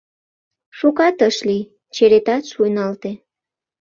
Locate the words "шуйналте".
2.51-3.11